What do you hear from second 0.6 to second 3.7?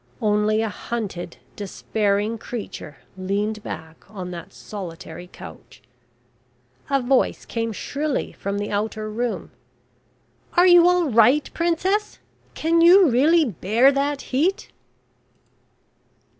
a hunted, despairing creature leaned